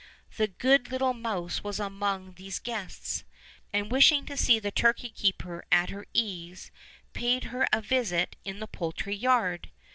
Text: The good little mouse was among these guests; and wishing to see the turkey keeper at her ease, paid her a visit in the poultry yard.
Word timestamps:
The 0.37 0.47
good 0.47 0.89
little 0.91 1.13
mouse 1.13 1.63
was 1.63 1.79
among 1.79 2.33
these 2.33 2.57
guests; 2.57 3.23
and 3.71 3.91
wishing 3.91 4.25
to 4.25 4.35
see 4.35 4.57
the 4.57 4.71
turkey 4.71 5.11
keeper 5.11 5.63
at 5.71 5.91
her 5.91 6.07
ease, 6.11 6.71
paid 7.13 7.43
her 7.53 7.67
a 7.71 7.81
visit 7.81 8.35
in 8.43 8.57
the 8.59 8.65
poultry 8.67 9.15
yard. 9.15 9.69